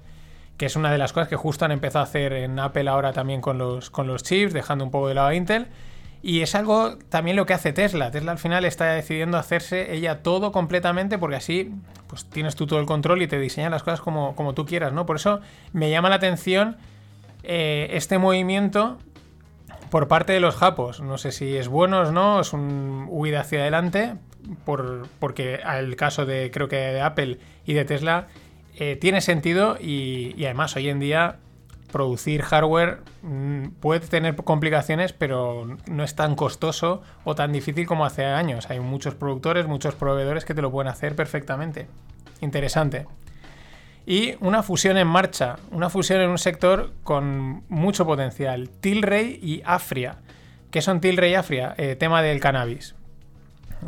que 0.58 0.66
es 0.66 0.76
una 0.76 0.92
de 0.92 0.98
las 0.98 1.14
cosas 1.14 1.30
que 1.30 1.36
justo 1.36 1.66
han 1.66 1.72
empezado 1.72 2.06
a 2.06 2.08
hacer 2.08 2.34
en 2.34 2.60
Apple 2.60 2.90
ahora 2.90 3.12
también 3.12 3.42
con 3.42 3.58
los, 3.58 3.90
con 3.90 4.08
los 4.08 4.24
chips, 4.24 4.54
dejando 4.54 4.84
un 4.84 4.92
poco 4.92 5.08
de 5.08 5.16
lado 5.16 5.30
a 5.30 5.36
Intel. 5.36 5.68
Y 6.22 6.42
es 6.42 6.54
algo 6.54 6.98
también 7.10 7.38
lo 7.38 7.46
que 7.46 7.54
hace 7.54 7.72
Tesla. 7.72 8.12
Tesla 8.12 8.34
al 8.34 8.38
final 8.38 8.66
está 8.66 8.92
decidiendo 8.92 9.38
hacerse 9.38 9.94
ella 9.94 10.22
todo 10.22 10.52
completamente 10.52 11.18
porque 11.18 11.38
así 11.38 11.72
pues 12.08 12.26
tienes 12.26 12.56
tú 12.56 12.68
todo 12.68 12.80
el 12.80 12.86
control 12.86 13.22
y 13.22 13.28
te 13.28 13.40
diseñan 13.40 13.72
las 13.72 13.84
cosas 13.84 14.02
como, 14.02 14.36
como 14.36 14.54
tú 14.54 14.66
quieras, 14.66 14.92
¿no? 14.92 15.06
Por 15.06 15.16
eso 15.16 15.40
me 15.72 15.90
llama 15.90 16.10
la 16.10 16.16
atención 16.16 16.78
eh, 17.44 17.90
este 17.92 18.18
movimiento 18.18 18.98
por 19.90 20.08
parte 20.10 20.34
de 20.34 20.42
los 20.42 20.56
japos. 20.56 21.00
No 21.00 21.18
sé 21.18 21.32
si 21.32 21.56
es 21.56 21.70
bueno 21.70 22.02
o 22.02 22.12
no, 22.12 22.42
es 22.42 22.52
un 22.52 23.06
huida 23.10 23.42
hacia 23.42 23.62
adelante. 23.62 24.16
por, 24.66 25.08
porque 25.20 25.62
el 25.78 25.96
caso 25.96 26.26
de 26.26 26.52
creo 26.52 26.68
que 26.68 26.78
de 26.78 27.02
Apple 27.02 27.40
y 27.66 27.74
de 27.74 27.86
Tesla 27.86 28.28
eh, 28.78 28.98
tiene 29.00 29.22
sentido 29.22 29.78
y 29.80 30.34
además 30.44 30.76
hoy 30.76 30.90
en 30.90 31.00
día 31.00 31.38
producir 31.92 32.42
hardware 32.42 33.00
mm, 33.22 33.68
puede 33.80 34.00
tener 34.02 34.36
complicaciones, 34.36 35.14
pero 35.14 35.78
no 35.88 36.04
es 36.04 36.16
tan 36.16 36.36
costoso 36.36 37.02
o 37.24 37.36
tan 37.36 37.52
difícil 37.52 37.86
como 37.86 38.06
hace 38.06 38.26
años. 38.26 38.70
Hay 38.70 38.80
muchos 38.80 39.16
productores, 39.16 39.68
muchos 39.68 39.96
proveedores 39.96 40.46
que 40.46 40.54
te 40.54 40.62
lo 40.62 40.72
pueden 40.72 40.90
hacer 40.90 41.16
perfectamente. 41.16 41.88
Interesante. 42.42 43.08
Y 44.06 44.36
una 44.40 44.64
fusión 44.64 44.98
en 44.98 45.08
marcha, 45.08 45.58
una 45.72 45.90
fusión 45.90 46.22
en 46.22 46.30
un 46.30 46.38
sector 46.38 46.94
con 47.04 47.64
mucho 47.70 48.06
potencial. 48.06 48.70
Tilray 48.70 49.40
y 49.42 49.62
Afria. 49.66 50.18
¿Qué 50.72 50.82
son 50.82 51.02
Tilray 51.02 51.32
y 51.32 51.36
Afria? 51.36 51.76
Eh, 51.78 51.96
tema 51.96 52.22
del 52.22 52.40
cannabis. 52.40 52.96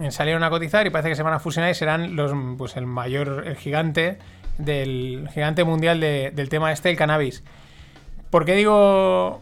Salieron 0.10 0.44
a 0.44 0.50
cotizar 0.50 0.88
y 0.88 0.90
parece 0.90 1.10
que 1.10 1.16
se 1.16 1.24
van 1.24 1.34
a 1.34 1.40
fusionar 1.40 1.72
y 1.72 1.74
serán 1.74 2.16
pues 2.58 2.78
el 2.78 2.86
mayor, 2.86 3.44
el 3.46 3.58
gigante 3.58 4.20
del 4.58 5.28
gigante 5.34 5.64
mundial 5.64 6.00
del 6.00 6.50
tema 6.50 6.72
este, 6.72 6.90
el 6.90 6.98
cannabis. 6.98 7.44
¿Por 8.32 8.46
qué 8.46 8.56
digo 8.56 9.42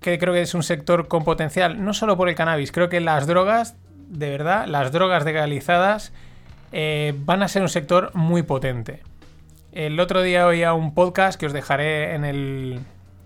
que 0.00 0.18
creo 0.18 0.32
que 0.32 0.40
es 0.40 0.54
un 0.54 0.62
sector 0.62 1.08
con 1.08 1.24
potencial? 1.24 1.84
No 1.84 1.92
solo 1.92 2.16
por 2.16 2.30
el 2.30 2.34
cannabis, 2.34 2.72
creo 2.72 2.88
que 2.88 3.00
las 3.00 3.26
drogas, 3.26 3.76
de 4.08 4.30
verdad, 4.30 4.66
las 4.66 4.92
drogas 4.92 5.24
legalizadas 5.26 6.12
eh, 6.72 7.14
van 7.18 7.42
a 7.42 7.48
ser 7.48 7.60
un 7.60 7.68
sector 7.68 8.10
muy 8.14 8.42
potente. 8.42 9.02
El 9.72 10.00
otro 10.00 10.22
día 10.22 10.46
oía 10.46 10.72
un 10.72 10.94
podcast 10.94 11.38
que 11.38 11.46
os 11.46 11.52
dejaré 11.52 12.14
en 12.14 12.24
el, 12.24 12.80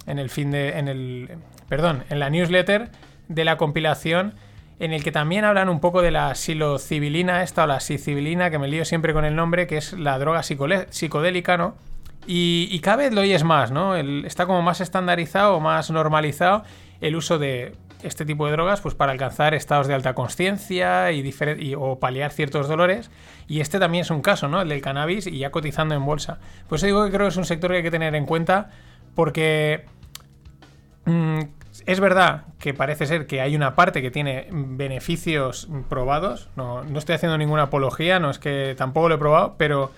en 0.07 0.19
el 0.19 0.31
fin 0.31 0.51
de. 0.51 0.79
En 0.79 0.89
el, 0.89 1.31
perdón, 1.69 2.03
en 2.11 2.19
la 2.19 2.29
newsletter 2.29 2.89
de 3.29 3.45
la 3.45 3.57
compilación, 3.57 4.35
en 4.81 4.93
el 4.93 5.05
que 5.05 5.13
también 5.13 5.45
hablan 5.45 5.69
un 5.69 5.79
poco 5.79 6.03
de 6.03 6.11
la 6.11 6.35
silocibilina, 6.35 7.45
esta 7.45 7.65
o 7.65 7.67
la 7.69 7.79
sicibilina, 7.79 8.51
que 8.51 8.59
me 8.59 8.67
lío 8.67 8.85
siempre 8.85 9.13
con 9.13 9.25
el 9.25 9.37
nombre, 9.37 9.69
que 9.69 9.77
es 9.77 9.93
la 9.93 10.19
droga 10.19 10.43
psicodélica, 10.43 11.57
¿no? 11.57 11.77
Y, 12.31 12.79
cada 12.81 12.99
vez 12.99 13.15
lo 13.15 13.23
oyes 13.23 13.43
más, 13.43 13.71
¿no? 13.71 13.97
está 13.97 14.45
como 14.45 14.61
más 14.61 14.83
estandarizado, 14.83 15.61
más 15.61 15.91
normalizado 15.91 16.63
el 17.01 17.17
uso 17.17 17.39
de 17.39 17.75
este 18.03 18.27
tipo 18.27 18.45
de 18.45 18.53
drogas 18.53 18.83
pues 18.83 18.95
para 18.95 19.13
alcanzar 19.13 19.55
estados 19.55 19.87
de 19.87 19.95
alta 19.95 20.15
conciencia 20.15 21.11
y, 21.11 21.75
o 21.75 21.99
paliar 21.99 22.31
ciertos 22.31 22.69
dolores. 22.69 23.11
Y 23.49 23.61
este 23.61 23.79
también 23.79 24.03
es 24.03 24.11
un 24.11 24.21
caso, 24.21 24.47
¿no? 24.47 24.61
El 24.61 24.69
del 24.69 24.83
cannabis 24.83 25.27
y 25.27 25.39
ya 25.39 25.51
cotizando 25.51 25.95
en 25.95 26.05
bolsa. 26.05 26.39
Pues 26.69 26.83
digo 26.83 27.03
que 27.07 27.11
creo 27.11 27.23
que 27.23 27.31
es 27.31 27.37
un 27.39 27.47
sector 27.47 27.71
que 27.71 27.79
hay 27.79 27.83
que 27.83 27.91
tener 27.91 28.15
en 28.15 28.27
cuenta 28.27 28.73
porque 29.15 29.87
mm, 31.07 31.41
es 31.87 31.99
verdad 31.99 32.43
que 32.59 32.75
parece 32.75 33.07
ser 33.07 33.27
que 33.27 33.41
hay 33.41 33.57
una 33.57 33.75
parte 33.75 34.03
que 34.03 34.11
tiene 34.11 34.49
beneficios 34.51 35.67
probados. 35.89 36.51
No, 36.57 36.85
no 36.85 36.99
estoy 36.99 37.15
haciendo 37.15 37.39
ninguna 37.39 37.63
apología, 37.63 38.21
no 38.21 38.29
es 38.29 38.39
que 38.39 38.75
tampoco 38.77 39.09
lo 39.09 39.15
he 39.15 39.19
probado, 39.19 39.55
pero 39.57 39.93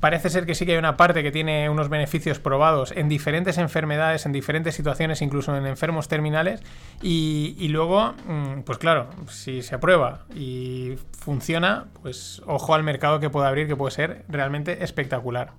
parece 0.00 0.30
ser 0.30 0.46
que 0.46 0.54
sí 0.54 0.66
que 0.66 0.72
hay 0.72 0.78
una 0.78 0.96
parte 0.96 1.22
que 1.22 1.30
tiene 1.30 1.68
unos 1.68 1.88
beneficios 1.88 2.38
probados 2.38 2.92
en 2.92 3.08
diferentes 3.08 3.58
enfermedades, 3.58 4.26
en 4.26 4.32
diferentes 4.32 4.74
situaciones, 4.74 5.22
incluso 5.22 5.56
en 5.56 5.66
enfermos 5.66 6.08
terminales. 6.08 6.62
Y, 7.02 7.68
luego, 7.68 8.14
mm, 8.26 8.60
pues 8.62 8.78
claro, 8.78 9.08
si 9.28 9.62
se 9.62 9.74
aprueba 9.74 10.20
y 10.34 10.96
funciona, 11.18 11.86
pues 12.02 12.42
ojo 12.46 12.74
al 12.74 12.82
mercado 12.82 13.20
que 13.20 13.30
puede 13.30 13.48
abrir, 13.48 13.66
que 13.66 13.76
puede 13.76 13.92
ser 13.92 14.24
realmente 14.28 14.84
espectacular. 14.84 15.52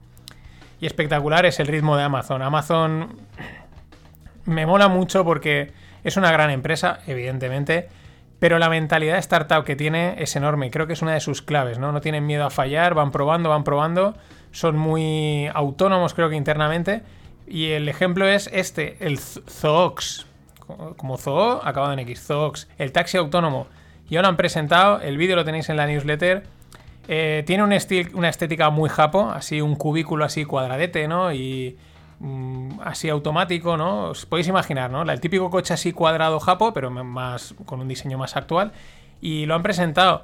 Y 0.79 0.86
espectacular 0.86 1.46
es 1.46 1.60
el 1.60 1.67
ritmo 1.67 1.96
de 1.98 2.03
Amazon. 2.03 2.41
Amazon 2.41 3.17
me 4.46 4.65
mola 4.65 4.88
mucho 4.88 5.24
porque 5.24 5.72
es 6.03 6.17
una 6.17 6.32
gran 6.32 6.50
empresa, 6.50 7.00
evidentemente 7.08 7.89
pero 8.46 8.60
la 8.60 8.70
mentalidad 8.70 9.14
de 9.14 9.22
startup 9.22 9.64
que 9.64 9.75
tiene 9.75 10.22
es 10.22 10.36
enorme. 10.36 10.70
Creo 10.70 10.86
que 10.86 10.94
es 10.94 11.02
una 11.02 11.16
de 11.16 11.20
sus 11.20 11.42
claves, 11.42 11.80
¿no? 11.80 11.92
No 11.92 12.00
tienen 12.00 12.28
miedo 12.28 12.46
a 12.46 12.52
fallar, 12.52 12.94
van 12.94 13.10
probando, 13.10 13.50
van 13.50 13.64
probando. 13.64 14.14
Son 14.52 14.78
muy 14.78 15.50
autónomos, 15.52 16.14
creo 16.14 16.30
que 16.30 16.36
internamente. 16.36 17.02
Y 17.48 17.72
el 17.72 17.90
ejemplo 17.90 18.28
es 18.28 18.48
este, 18.54 18.98
el 19.00 19.18
Zoox. 19.18 20.28
Como 20.96 21.18
Zoo, 21.18 21.60
acabado 21.64 21.94
en 21.94 21.98
X, 22.02 22.22
Zoox. 22.22 22.68
El 22.78 22.92
taxi 22.92 23.18
autónomo. 23.18 23.66
Ya 24.12 24.22
lo 24.22 24.28
han 24.28 24.38
presentado, 24.38 25.02
el 25.02 25.18
vídeo 25.18 25.36
lo 25.36 25.44
tenéis 25.44 25.68
en 25.70 25.78
la 25.78 25.88
newsletter. 25.88 26.44
Eh, 27.08 27.42
tiene 27.48 27.64
un 27.64 27.75
una 28.14 28.30
estética 28.30 28.70
muy 28.70 28.92
japo, 28.92 29.28
así 29.32 29.60
un 29.60 29.75
cubículo 29.75 30.24
así 30.24 30.46
cuadradete, 30.46 31.08
¿no? 31.08 31.34
Y 31.34 31.80
Mm, 32.20 32.80
así 32.84 33.10
automático, 33.10 33.78
¿no? 33.78 34.10
Os 34.10 34.26
podéis 34.26 34.48
imaginar, 34.48 34.90
¿no? 34.90 35.02
El 35.02 35.20
típico 35.20 35.50
coche 35.50 35.74
así 35.74 35.92
cuadrado 35.92 36.40
japo, 36.40 36.74
pero 36.74 36.90
más 36.90 37.56
con 37.66 37.82
un 37.82 37.88
diseño 37.88 38.18
más 38.18 38.36
actual. 38.36 38.72
Y 39.22 39.46
lo 39.46 39.56
han 39.56 39.64
presentado. 39.64 40.24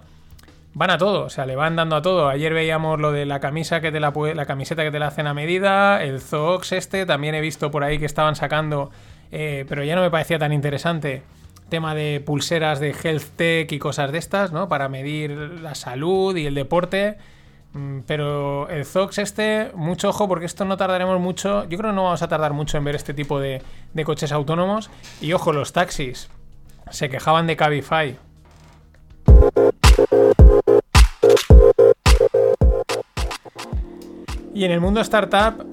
Van 0.74 0.90
a 0.90 0.98
todo, 0.98 1.26
o 1.26 1.30
sea, 1.30 1.46
le 1.46 1.58
van 1.58 1.76
dando 1.76 1.98
a 1.98 2.02
todo. 2.02 2.30
Ayer 2.30 2.54
veíamos 2.54 3.00
lo 3.00 3.12
de 3.12 3.26
la 3.26 3.42
camisa 3.42 3.82
que 3.82 3.92
te 3.92 4.00
la, 4.00 4.14
la 4.34 4.46
camiseta 4.46 4.84
que 4.84 4.92
te 4.92 5.00
la 5.00 5.08
hacen 5.08 5.28
a 5.28 5.34
medida, 5.34 6.02
el 6.02 6.22
Zoox 6.22 6.72
este, 6.72 7.06
también 7.06 7.36
he 7.36 7.42
visto 7.42 7.72
por 7.72 7.84
ahí 7.84 8.00
que 8.00 8.06
estaban 8.06 8.38
sacando, 8.38 8.90
eh, 9.34 9.66
pero 9.68 9.84
ya 9.84 9.96
no 9.96 10.02
me 10.02 10.10
parecía 10.10 10.40
tan 10.40 10.54
interesante 10.54 11.24
tema 11.68 11.96
de 11.96 12.22
pulseras 12.26 12.80
de 12.80 12.96
health 13.04 13.36
tech 13.36 13.72
y 13.72 13.80
cosas 13.80 14.12
de 14.12 14.18
estas, 14.18 14.52
¿no? 14.52 14.70
Para 14.70 14.88
medir 14.88 15.32
la 15.32 15.76
salud 15.76 16.36
y 16.38 16.46
el 16.46 16.54
deporte. 16.54 17.18
Mm, 17.74 18.00
pero 18.06 18.68
el 18.70 18.86
Zox 18.86 19.18
este, 19.20 19.72
mucho 19.76 20.10
ojo 20.10 20.28
porque 20.28 20.46
esto 20.46 20.66
no 20.66 20.78
tardaremos 20.78 21.20
mucho. 21.20 21.64
Yo 21.70 21.78
creo 21.78 21.92
que 21.92 21.96
no 21.96 22.04
vamos 22.04 22.22
a 22.22 22.28
tardar 22.28 22.54
mucho 22.54 22.78
en 22.78 22.84
ver 22.84 22.96
este 22.96 23.14
tipo 23.14 23.40
de, 23.40 23.62
coches 24.06 24.32
autónomos. 24.32 24.90
Y 25.22 25.34
ojo, 25.34 25.54
los 25.54 25.74
taxis. 25.74 26.30
Se 26.90 27.10
quejaban 27.10 27.48
de 27.48 27.56
Cabify. 27.56 28.18
Y 34.54 34.66
en 34.66 34.72
el 34.72 34.82
mundo 34.82 35.00
startup, 35.00 35.66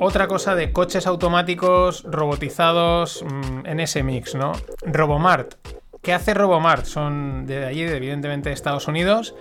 otra 0.00 0.26
cosa 0.26 0.56
de 0.56 0.72
coches 0.72 1.06
automáticos 1.06 2.02
robotizados 2.02 3.24
mm, 3.24 3.66
en 3.66 3.80
ese 3.80 4.02
mix, 4.02 4.34
¿no? 4.34 4.52
Robomart. 4.82 5.54
¿Qué 6.02 6.12
hace 6.12 6.34
Robomart? 6.34 6.86
Son 6.86 7.46
de 7.46 7.66
allí, 7.66 7.82
evidentemente, 7.82 8.48
de 8.48 8.54
Estados 8.54 8.88
Unidos 8.88 9.34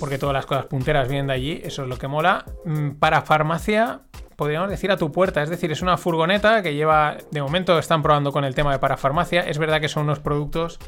porque 0.00 0.18
todas 0.18 0.32
las 0.32 0.46
cosas 0.46 0.66
punteras 0.66 1.06
vienen 1.08 1.28
de 1.28 1.34
allí, 1.34 1.60
eso 1.62 1.82
es 1.82 1.88
lo 1.88 1.96
que 1.98 2.08
mola. 2.08 2.46
Mm, 2.64 2.92
para 2.92 3.20
farmacia, 3.22 4.00
podríamos 4.34 4.70
decir 4.70 4.90
a 4.90 4.96
tu 4.96 5.12
puerta, 5.12 5.42
es 5.42 5.50
decir, 5.50 5.70
es 5.70 5.82
una 5.82 5.98
furgoneta 5.98 6.62
que 6.62 6.74
lleva, 6.74 7.18
de 7.30 7.42
momento 7.42 7.78
están 7.78 8.02
probando 8.02 8.32
con 8.32 8.44
el 8.44 8.54
tema 8.54 8.72
de 8.72 8.78
parafarmacia, 8.78 9.42
es 9.42 9.58
verdad 9.58 9.80
que 9.80 9.88
son 9.88 10.04
unos 10.04 10.18
productos 10.18 10.80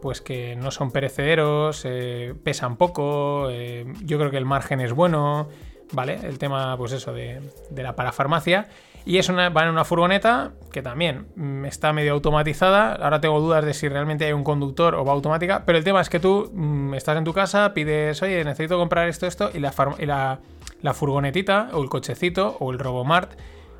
pues 0.00 0.22
que 0.22 0.56
no 0.56 0.70
son 0.70 0.92
perecederos, 0.92 1.82
eh, 1.84 2.34
pesan 2.42 2.76
poco, 2.76 3.48
eh, 3.50 3.84
yo 4.02 4.18
creo 4.18 4.30
que 4.30 4.38
el 4.38 4.46
margen 4.46 4.80
es 4.80 4.92
bueno, 4.92 5.48
¿vale? 5.92 6.18
El 6.22 6.38
tema, 6.38 6.74
pues 6.78 6.92
eso, 6.92 7.12
de, 7.12 7.42
de 7.68 7.82
la 7.82 7.94
parafarmacia. 7.96 8.68
Y 9.04 9.18
es 9.18 9.28
una, 9.28 9.48
va 9.48 9.64
en 9.64 9.70
una 9.70 9.84
furgoneta 9.84 10.52
que 10.72 10.82
también 10.82 11.26
mm, 11.36 11.64
está 11.64 11.92
medio 11.92 12.12
automatizada. 12.12 12.94
Ahora 12.94 13.20
tengo 13.20 13.40
dudas 13.40 13.64
de 13.64 13.74
si 13.74 13.88
realmente 13.88 14.24
hay 14.24 14.32
un 14.32 14.44
conductor 14.44 14.94
o 14.94 15.04
va 15.04 15.12
automática. 15.12 15.64
Pero 15.64 15.78
el 15.78 15.84
tema 15.84 16.00
es 16.00 16.08
que 16.08 16.20
tú 16.20 16.50
mm, 16.52 16.94
estás 16.94 17.16
en 17.16 17.24
tu 17.24 17.32
casa, 17.32 17.72
pides, 17.74 18.22
oye, 18.22 18.44
necesito 18.44 18.78
comprar 18.78 19.08
esto, 19.08 19.26
esto, 19.26 19.50
y 19.52 19.58
la, 19.58 20.38
la, 20.82 20.94
furgonetita 20.94 21.70
o 21.72 21.82
el 21.82 21.88
cochecito 21.88 22.56
o 22.60 22.70
el 22.70 22.78
Robomart 22.78 23.32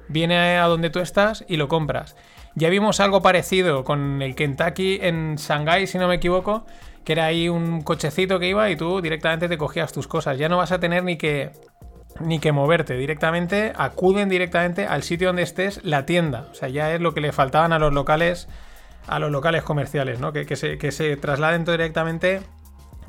viene 0.09 0.59
a 0.59 0.67
donde 0.67 0.91
tú 0.91 1.01
estás 1.01 1.45
y 1.49 1.57
lo 1.57 1.69
compras. 1.69 2.17
Ya 2.55 2.69
vimos 2.69 2.99
algo 2.99 3.23
parecido 3.23 3.85
con 3.85 4.23
el 4.23 4.35
Kentucky 4.35 4.99
en 5.01 5.37
Shanghai, 5.37 5.87
si 5.87 5.99
no 5.99 6.09
me 6.09 6.17
equivoco, 6.17 6.67
que 7.05 7.13
era 7.13 7.27
ahí 7.27 7.49
un 7.49 7.83
cochecito 7.83 8.41
que 8.41 8.49
iba 8.49 8.69
y 8.71 8.77
tú 8.77 9.01
directamente 9.01 9.49
te 9.49 9.57
cogías 9.57 9.93
tus 9.93 10.09
cosas. 10.09 10.37
Ya 10.39 10.49
no 10.49 10.57
vas 10.57 10.73
a 10.73 10.81
tener 10.81 11.05
ni 11.05 11.17
que 11.17 11.53
ni 12.19 12.39
que 12.39 12.53
moverte 12.53 12.95
directamente, 12.95 13.73
acuden 13.77 14.29
directamente 14.29 14.87
al 14.87 15.03
sitio 15.03 15.29
donde 15.29 15.43
estés 15.43 15.85
la 15.85 16.07
tienda. 16.07 16.49
O 16.51 16.55
sea, 16.55 16.69
ya 16.69 16.93
es 16.93 17.01
lo 17.01 17.15
que 17.15 17.21
le 17.21 17.33
faltaban 17.33 17.73
a 17.73 17.79
los 17.79 17.93
locales, 17.93 18.49
a 19.07 19.19
los 19.19 19.31
locales 19.31 19.63
comerciales, 19.63 20.21
¿no? 20.21 20.33
Que, 20.33 20.57
se, 20.57 20.79
que 20.79 20.93
se 20.93 21.17
trasladen 21.17 21.65
directamente 21.65 22.43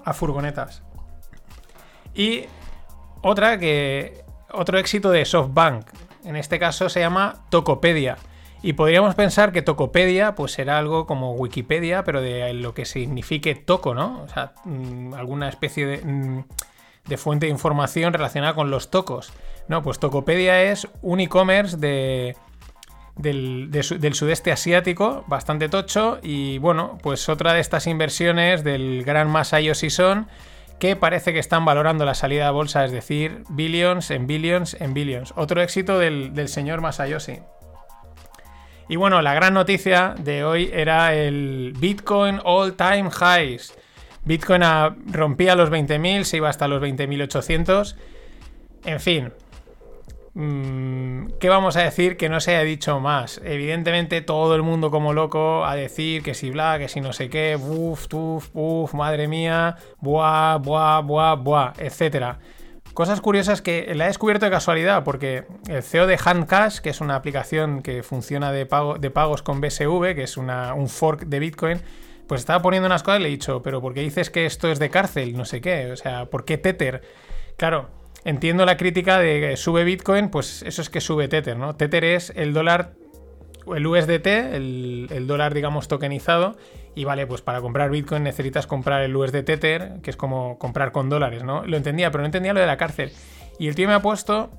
a 0.05 0.13
furgonetas. 0.13 0.83
Y 2.13 2.45
otra 3.21 3.57
que. 3.57 4.23
Otro 4.53 4.77
éxito 4.77 5.11
de 5.11 5.23
SoftBank. 5.23 5.85
En 6.25 6.35
este 6.35 6.59
caso 6.59 6.89
se 6.89 6.99
llama 6.99 7.45
Tokopedia. 7.49 8.17
Y 8.61 8.73
podríamos 8.73 9.15
pensar 9.15 9.51
que 9.51 9.61
Tokopedia 9.61 10.35
pues 10.35 10.51
será 10.51 10.77
algo 10.77 11.07
como 11.07 11.33
Wikipedia, 11.33 12.03
pero 12.03 12.21
de 12.21 12.53
lo 12.53 12.73
que 12.73 12.85
signifique 12.85 13.55
toco, 13.55 13.95
¿no? 13.95 14.21
O 14.23 14.27
sea, 14.27 14.53
mm, 14.65 15.13
alguna 15.13 15.49
especie 15.49 15.85
de. 15.85 16.43
De 17.05 17.17
fuente 17.17 17.47
de 17.47 17.51
información 17.51 18.13
relacionada 18.13 18.53
con 18.53 18.69
los 18.69 18.91
tocos. 18.91 19.33
No, 19.67 19.81
pues 19.81 19.99
Tokopedia 19.99 20.63
es 20.63 20.87
un 21.01 21.19
e-commerce 21.19 21.77
de, 21.77 22.35
del, 23.15 23.69
del, 23.71 24.13
sudeste 24.13 24.51
asiático, 24.51 25.23
bastante 25.27 25.69
tocho, 25.69 26.19
y 26.21 26.57
bueno, 26.57 26.97
pues 27.01 27.29
otra 27.29 27.53
de 27.53 27.59
estas 27.59 27.87
inversiones 27.87 28.63
del 28.63 29.03
gran 29.03 29.29
Masayoshi 29.29 29.89
Son, 29.89 30.27
que 30.79 30.95
parece 30.95 31.31
que 31.31 31.39
están 31.39 31.63
valorando 31.63 32.05
la 32.05 32.15
salida 32.15 32.47
a 32.47 32.51
bolsa, 32.51 32.83
es 32.83 32.91
decir, 32.91 33.43
billions 33.49 34.09
en 34.09 34.25
billions 34.25 34.75
en 34.79 34.93
billions. 34.93 35.33
Otro 35.35 35.61
éxito 35.61 35.99
del, 35.99 36.33
del 36.33 36.47
señor 36.47 36.81
Masayoshi. 36.81 37.39
Y 38.89 38.95
bueno, 38.95 39.21
la 39.21 39.33
gran 39.33 39.53
noticia 39.53 40.15
de 40.17 40.43
hoy 40.43 40.69
era 40.73 41.13
el 41.13 41.73
Bitcoin 41.77 42.41
All 42.43 42.73
Time 42.73 43.09
Highs. 43.09 43.73
Bitcoin 44.25 44.61
rompía 45.07 45.55
los 45.55 45.69
20.000, 45.69 46.23
se 46.23 46.37
iba 46.37 46.49
hasta 46.49 46.67
los 46.67 46.81
20.800. 46.81 47.95
En 48.85 48.99
fin, 48.99 49.31
Mm, 50.33 51.27
¿Qué 51.41 51.49
vamos 51.49 51.75
a 51.75 51.81
decir 51.81 52.15
que 52.15 52.29
no 52.29 52.39
se 52.39 52.55
haya 52.55 52.63
dicho 52.63 52.99
más? 53.01 53.41
Evidentemente 53.43 54.21
todo 54.21 54.55
el 54.55 54.61
mundo 54.63 54.89
como 54.89 55.13
loco 55.13 55.65
a 55.65 55.75
decir 55.75 56.23
que 56.23 56.33
si 56.33 56.51
bla, 56.51 56.79
que 56.79 56.87
si 56.87 57.01
no 57.01 57.11
sé 57.11 57.29
qué, 57.29 57.57
buf, 57.57 58.07
tuf, 58.07 58.49
buf, 58.53 58.93
madre 58.93 59.27
mía, 59.27 59.75
buah, 59.99 60.57
buah, 60.57 61.01
buah, 61.01 61.35
buah, 61.35 61.73
etcétera. 61.77 62.39
Cosas 62.93 63.19
curiosas 63.21 63.61
que 63.61 63.93
la 63.95 64.05
he 64.05 64.07
descubierto 64.07 64.45
de 64.45 64.51
casualidad 64.51 65.03
porque 65.03 65.45
el 65.67 65.83
CEO 65.83 66.07
de 66.07 66.19
Handcash, 66.23 66.79
que 66.79 66.89
es 66.89 67.01
una 67.01 67.15
aplicación 67.15 67.81
que 67.81 68.03
funciona 68.03 68.51
de, 68.51 68.65
pago, 68.65 68.97
de 68.97 69.11
pagos 69.11 69.41
con 69.41 69.59
BSV, 69.59 70.15
que 70.15 70.23
es 70.23 70.37
un 70.37 70.87
fork 70.87 71.25
de 71.25 71.39
Bitcoin, 71.39 71.81
pues 72.31 72.39
estaba 72.39 72.61
poniendo 72.61 72.85
unas 72.85 73.03
cosas 73.03 73.19
y 73.19 73.23
le 73.23 73.27
he 73.27 73.31
dicho, 73.31 73.61
pero 73.61 73.81
¿por 73.81 73.93
qué 73.93 73.99
dices 73.99 74.29
que 74.29 74.45
esto 74.45 74.71
es 74.71 74.79
de 74.79 74.89
cárcel? 74.89 75.35
No 75.35 75.43
sé 75.43 75.59
qué, 75.59 75.91
o 75.91 75.97
sea, 75.97 76.27
¿por 76.27 76.45
qué 76.45 76.57
Tether? 76.57 77.01
Claro, 77.57 77.89
entiendo 78.23 78.65
la 78.65 78.77
crítica 78.77 79.19
de 79.19 79.41
que 79.41 79.57
sube 79.57 79.83
Bitcoin, 79.83 80.29
pues 80.29 80.63
eso 80.63 80.81
es 80.81 80.89
que 80.89 81.01
sube 81.01 81.27
Tether, 81.27 81.57
¿no? 81.57 81.75
Tether 81.75 82.05
es 82.05 82.31
el 82.37 82.53
dólar, 82.53 82.93
el 83.75 83.85
USDT, 83.85 84.27
el, 84.27 85.25
dólar, 85.27 85.53
digamos, 85.53 85.89
tokenizado. 85.89 86.55
Y 86.95 87.03
vale, 87.03 87.27
pues 87.27 87.41
para 87.41 87.59
comprar 87.59 87.89
Bitcoin 87.89 88.23
necesitas 88.23 88.65
comprar 88.65 89.01
el 89.01 89.13
USD 89.13 89.43
Tether, 89.43 89.99
que 90.01 90.09
es 90.09 90.15
como 90.15 90.57
comprar 90.57 90.93
con 90.93 91.09
dólares, 91.09 91.43
¿no? 91.43 91.65
Lo 91.65 91.75
entendía, 91.75 92.11
pero 92.11 92.21
no 92.21 92.27
entendía 92.27 92.53
lo 92.53 92.61
de 92.61 92.65
la 92.65 92.77
cárcel. 92.77 93.11
Y 93.59 93.67
el 93.67 93.75
tío 93.75 93.89
me 93.89 93.93
ha 93.93 94.01
puesto 94.01 94.51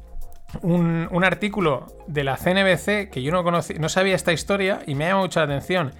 un, 0.60 1.08
un 1.10 1.24
artículo 1.24 1.86
de 2.06 2.22
la 2.22 2.36
CNBC 2.36 3.08
que 3.08 3.22
yo 3.22 3.32
no 3.32 3.42
conocí, 3.42 3.78
no 3.78 3.88
sabía 3.88 4.14
esta 4.14 4.34
historia 4.34 4.80
y 4.86 4.94
me 4.94 5.04
ha 5.04 5.08
llamado 5.08 5.24
mucho 5.24 5.40
la 5.40 5.46
atención 5.46 5.94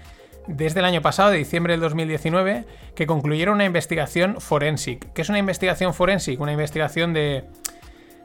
desde 0.47 0.81
el 0.81 0.87
año 0.87 1.03
pasado, 1.03 1.31
de 1.31 1.39
diciembre 1.39 1.73
del 1.73 1.81
2019, 1.81 2.65
que 2.95 3.07
concluyeron 3.07 3.57
una 3.57 3.65
investigación 3.65 4.41
forensic. 4.41 5.13
¿Qué 5.13 5.23
es 5.23 5.29
una 5.29 5.39
investigación 5.39 5.95
forensic? 5.95 6.41
Una 6.41 6.53
investigación 6.53 7.13
de, 7.13 7.45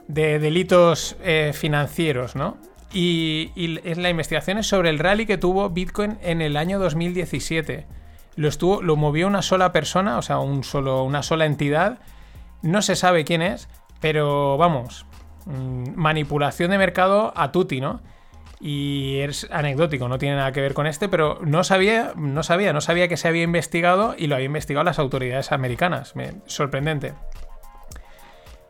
de 0.07 0.39
delitos 0.39 1.15
eh, 1.23 1.51
financieros, 1.53 2.35
¿no? 2.35 2.57
Y, 2.93 3.51
y 3.55 3.67
la 3.95 4.09
investigación 4.09 4.57
es 4.57 4.67
sobre 4.67 4.89
el 4.89 4.99
rally 4.99 5.25
que 5.25 5.37
tuvo 5.37 5.69
Bitcoin 5.69 6.17
en 6.21 6.41
el 6.41 6.55
año 6.55 6.79
2017. 6.79 7.85
Lo, 8.35 8.47
estuvo, 8.47 8.81
lo 8.81 8.95
movió 8.95 9.27
una 9.27 9.41
sola 9.41 9.71
persona, 9.71 10.17
o 10.17 10.21
sea, 10.21 10.39
un 10.39 10.63
solo, 10.63 11.03
una 11.03 11.23
sola 11.23 11.45
entidad. 11.45 11.99
No 12.61 12.81
se 12.81 12.95
sabe 12.95 13.25
quién 13.25 13.41
es, 13.41 13.67
pero 13.99 14.57
vamos, 14.57 15.05
mm, 15.45 15.95
manipulación 15.95 16.71
de 16.71 16.77
mercado 16.77 17.33
a 17.35 17.51
tutti, 17.51 17.81
¿no? 17.81 18.01
Y 18.59 19.19
es 19.19 19.47
anecdótico, 19.51 20.07
no 20.07 20.17
tiene 20.17 20.35
nada 20.37 20.51
que 20.51 20.61
ver 20.61 20.73
con 20.73 20.87
este, 20.87 21.07
pero 21.09 21.39
no 21.43 21.63
sabía, 21.63 22.13
no 22.15 22.41
sabía, 22.41 22.73
no 22.73 22.81
sabía 22.81 23.07
que 23.07 23.15
se 23.17 23.27
había 23.27 23.43
investigado 23.43 24.15
y 24.17 24.27
lo 24.27 24.35
había 24.35 24.47
investigado 24.47 24.83
las 24.83 24.97
autoridades 24.99 25.51
americanas. 25.51 26.15
Me- 26.15 26.33
sorprendente. 26.47 27.13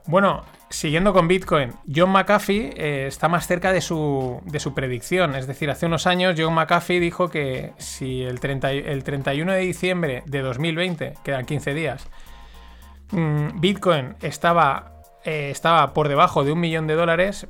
Bueno, 0.05 0.43
siguiendo 0.69 1.11
con 1.13 1.27
Bitcoin, 1.27 1.73
John 1.93 2.11
McAfee 2.11 2.73
eh, 2.77 3.07
está 3.07 3.27
más 3.27 3.45
cerca 3.45 3.73
de 3.73 3.81
su, 3.81 4.41
de 4.45 4.59
su 4.59 4.73
predicción. 4.73 5.35
Es 5.35 5.47
decir, 5.47 5.69
hace 5.69 5.85
unos 5.85 6.07
años 6.07 6.35
John 6.37 6.53
McAfee 6.53 6.99
dijo 7.01 7.29
que 7.29 7.73
si 7.77 8.23
el, 8.23 8.39
30 8.39 8.73
y- 8.73 8.77
el 8.79 9.03
31 9.03 9.51
de 9.51 9.59
diciembre 9.59 10.23
de 10.25 10.41
2020, 10.41 11.13
quedan 11.23 11.45
15 11.45 11.73
días, 11.73 12.07
mm, 13.11 13.59
Bitcoin 13.59 14.15
estaba, 14.21 14.93
eh, 15.25 15.49
estaba 15.51 15.93
por 15.93 16.07
debajo 16.07 16.45
de 16.45 16.53
un 16.53 16.59
millón 16.61 16.87
de 16.87 16.95
dólares, 16.95 17.47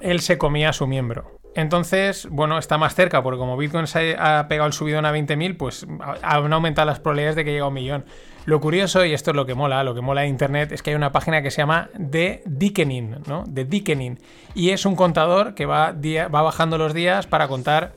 él 0.00 0.20
se 0.20 0.36
comía 0.36 0.70
a 0.70 0.72
su 0.72 0.86
miembro. 0.88 1.37
Entonces, 1.58 2.28
bueno, 2.30 2.56
está 2.56 2.78
más 2.78 2.94
cerca, 2.94 3.20
porque 3.20 3.36
como 3.36 3.56
Bitcoin 3.56 3.88
se 3.88 4.14
ha 4.16 4.46
pegado 4.46 4.68
el 4.68 4.72
subidón 4.72 5.04
a 5.06 5.10
20.000, 5.12 5.56
pues 5.56 5.84
ha- 6.00 6.36
han 6.36 6.52
aumentado 6.52 6.86
las 6.86 7.00
probabilidades 7.00 7.34
de 7.34 7.44
que 7.44 7.50
llegue 7.50 7.62
a 7.62 7.66
un 7.66 7.74
millón. 7.74 8.04
Lo 8.44 8.60
curioso, 8.60 9.04
y 9.04 9.12
esto 9.12 9.32
es 9.32 9.36
lo 9.36 9.44
que 9.44 9.56
mola, 9.56 9.82
lo 9.82 9.92
que 9.92 10.00
mola 10.00 10.20
de 10.20 10.28
Internet, 10.28 10.70
es 10.70 10.84
que 10.84 10.90
hay 10.90 10.96
una 10.96 11.10
página 11.10 11.42
que 11.42 11.50
se 11.50 11.56
llama 11.60 11.90
The 12.12 12.44
Dickening, 12.46 13.22
¿no? 13.26 13.42
The 13.52 13.64
Dickening. 13.64 14.20
Y 14.54 14.70
es 14.70 14.86
un 14.86 14.94
contador 14.94 15.56
que 15.56 15.66
va, 15.66 15.90
va 15.92 16.42
bajando 16.42 16.78
los 16.78 16.94
días 16.94 17.26
para 17.26 17.48
contar 17.48 17.94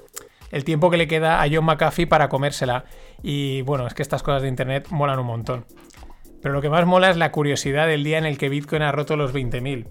el 0.49 0.63
tiempo 0.63 0.89
que 0.89 0.97
le 0.97 1.07
queda 1.07 1.43
a 1.43 1.45
John 1.47 1.65
McAfee 1.65 2.07
para 2.07 2.29
comérsela. 2.29 2.85
Y 3.21 3.61
bueno, 3.61 3.85
es 3.85 3.93
que 3.93 4.01
estas 4.01 4.23
cosas 4.23 4.41
de 4.41 4.47
Internet 4.47 4.87
molan 4.89 5.19
un 5.19 5.27
montón. 5.27 5.65
Pero 6.41 6.55
lo 6.55 6.61
que 6.63 6.69
más 6.71 6.87
mola 6.87 7.11
es 7.11 7.17
la 7.17 7.31
curiosidad 7.31 7.85
del 7.85 8.03
día 8.03 8.17
en 8.17 8.25
el 8.25 8.39
que 8.39 8.49
Bitcoin 8.49 8.81
ha 8.81 8.91
roto 8.91 9.15
los 9.15 9.35
20.000. 9.35 9.85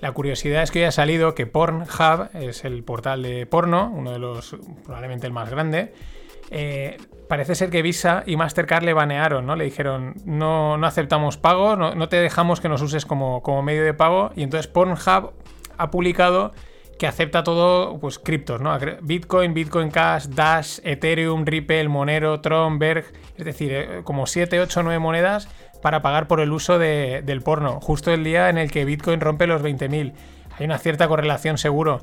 La 0.00 0.12
curiosidad 0.12 0.62
es 0.62 0.70
que 0.70 0.80
hoy 0.80 0.84
ha 0.86 0.92
salido 0.92 1.34
que 1.34 1.46
Pornhub 1.46 2.30
es 2.34 2.64
el 2.64 2.82
portal 2.84 3.22
de 3.22 3.46
porno, 3.46 3.92
uno 3.94 4.12
de 4.12 4.18
los, 4.18 4.56
probablemente 4.84 5.26
el 5.26 5.32
más 5.32 5.50
grande. 5.50 5.92
eh, 6.50 6.96
parece 7.28 7.54
ser 7.54 7.70
que 7.70 7.80
Visa 7.82 8.24
y 8.26 8.36
Mastercard 8.36 8.82
le 8.82 8.92
banearon, 8.92 9.46
¿no? 9.46 9.54
Le 9.54 9.64
dijeron, 9.64 10.14
no, 10.24 10.76
no 10.76 10.86
aceptamos 10.86 11.36
pago, 11.36 11.76
no, 11.76 11.94
no 11.94 12.08
te 12.08 12.16
dejamos 12.16 12.60
que 12.60 12.68
nos 12.68 12.82
uses 12.82 13.06
como, 13.06 13.42
como 13.42 13.62
medio 13.62 13.84
de 13.84 13.94
pago. 13.94 14.32
Y 14.34 14.42
entonces 14.42 14.66
Pornhub 14.66 15.32
ha 15.76 15.90
publicado 15.90 16.52
que 16.98 17.06
acepta 17.06 17.44
todo, 17.44 17.98
pues 17.98 18.18
criptos, 18.18 18.60
¿no? 18.60 18.76
Bitcoin, 19.00 19.54
Bitcoin 19.54 19.90
Cash, 19.90 20.26
Dash, 20.26 20.80
Ethereum, 20.82 21.46
Ripple, 21.46 21.88
Monero, 21.88 22.40
Tron, 22.40 22.78
Berg, 22.78 23.06
es 23.38 23.44
decir, 23.44 23.72
eh, 23.72 24.00
como 24.04 24.26
7, 24.26 24.60
8, 24.60 24.82
9 24.82 24.98
monedas 24.98 25.48
para 25.82 26.02
pagar 26.02 26.26
por 26.26 26.40
el 26.40 26.52
uso 26.52 26.78
de- 26.78 27.22
del 27.22 27.42
porno, 27.42 27.80
justo 27.80 28.12
el 28.12 28.24
día 28.24 28.48
en 28.48 28.58
el 28.58 28.70
que 28.70 28.84
Bitcoin 28.84 29.20
rompe 29.20 29.46
los 29.46 29.62
20.000. 29.62 30.12
Hay 30.58 30.64
una 30.66 30.78
cierta 30.78 31.08
correlación 31.08 31.58
seguro, 31.58 32.02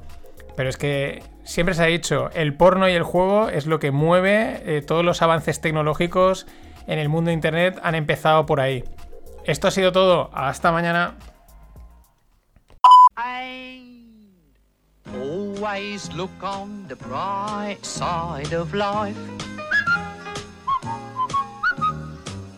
pero 0.56 0.70
es 0.70 0.78
que 0.78 1.22
siempre 1.44 1.76
se 1.76 1.84
ha 1.84 1.88
dicho, 1.88 2.30
el 2.34 2.54
porno 2.56 2.90
y 2.90 2.94
el 2.94 3.04
juego 3.04 3.50
es 3.50 3.68
lo 3.68 3.80
que 3.80 3.92
mueve 3.92 4.62
eh, 4.66 4.82
todos 4.82 5.06
los 5.06 5.22
avances 5.22 5.62
tecnológicos 5.62 6.48
en 6.88 7.00
el 7.00 7.10
mundo 7.10 7.30
de 7.30 7.34
Internet, 7.34 7.80
han 7.84 7.96
empezado 7.96 8.46
por 8.46 8.60
ahí. 8.62 8.84
Esto 9.46 9.68
ha 9.68 9.72
sido 9.72 9.92
todo, 9.92 10.30
hasta 10.34 10.72
mañana. 10.72 11.16